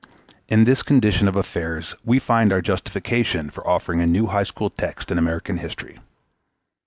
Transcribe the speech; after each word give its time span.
In 0.47 0.63
this 0.63 0.81
condition 0.81 1.27
of 1.27 1.35
affairs 1.35 1.93
we 2.03 2.17
find 2.17 2.51
our 2.51 2.59
justification 2.59 3.51
for 3.51 3.67
offering 3.67 3.99
a 4.01 4.07
new 4.07 4.25
high 4.25 4.41
school 4.45 4.71
text 4.71 5.11
in 5.11 5.19
American 5.19 5.57
history. 5.59 5.99